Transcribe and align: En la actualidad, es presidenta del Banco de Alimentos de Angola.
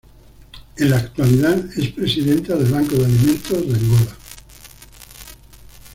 En 0.77 0.89
la 0.89 0.97
actualidad, 0.97 1.59
es 1.77 1.89
presidenta 1.91 2.55
del 2.55 2.71
Banco 2.71 2.95
de 2.95 3.05
Alimentos 3.05 3.67
de 3.67 3.73
Angola. 3.75 4.15